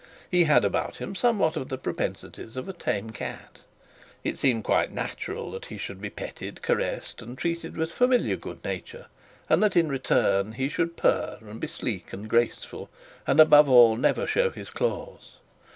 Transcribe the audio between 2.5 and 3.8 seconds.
of a tame cat.